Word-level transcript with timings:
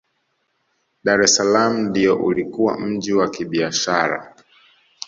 dr 1.03 1.21
es 1.25 1.35
salaam 1.35 1.77
ndiyo 1.79 2.15
ulikuwa 2.19 2.79
mji 2.79 3.13
wa 3.13 3.29
kibiashara 3.29 4.35